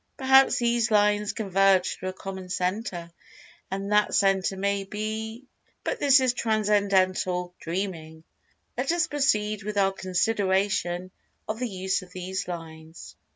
Perhaps 0.17 0.57
these 0.57 0.89
lines 0.89 1.31
converge 1.31 1.99
to 1.99 2.07
a 2.07 2.11
common 2.13 2.49
centre, 2.49 3.11
and 3.69 3.91
that 3.91 4.15
centre 4.15 4.57
may 4.57 4.83
be——! 4.83 5.45
But 5.83 5.99
this 5.99 6.19
is 6.19 6.33
transcendental 6.33 7.53
dreaming—let 7.59 8.87
us[Pg 8.87 9.11
187] 9.11 9.11
proceed 9.11 9.61
with 9.63 9.77
our 9.77 9.91
consideration 9.91 11.11
of 11.47 11.59
the 11.59 11.69
use 11.69 12.01
of 12.01 12.11
these 12.13 12.47
lines. 12.47 13.15